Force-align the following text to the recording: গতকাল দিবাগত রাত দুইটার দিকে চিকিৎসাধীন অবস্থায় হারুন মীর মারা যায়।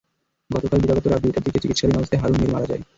গতকাল 0.49 0.79
দিবাগত 0.81 1.05
রাত 1.07 1.21
দুইটার 1.23 1.43
দিকে 1.45 1.61
চিকিৎসাধীন 1.63 1.97
অবস্থায় 1.97 2.21
হারুন 2.21 2.37
মীর 2.39 2.51
মারা 2.53 2.67
যায়। 2.71 2.81